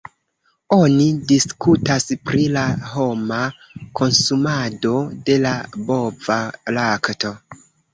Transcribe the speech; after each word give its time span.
Oni 0.77 1.03
diskutas 1.31 2.07
pri 2.31 2.47
la 2.57 2.65
homa 2.95 3.39
konsumado 4.03 4.99
de 5.31 5.41
la 5.49 5.57
bova 5.93 6.45
lakto. 6.79 7.39